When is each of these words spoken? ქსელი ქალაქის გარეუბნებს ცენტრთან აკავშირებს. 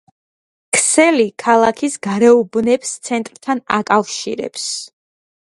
ქსელი 0.77 1.27
ქალაქის 1.43 1.99
გარეუბნებს 2.07 2.97
ცენტრთან 3.09 3.65
აკავშირებს. 3.79 4.69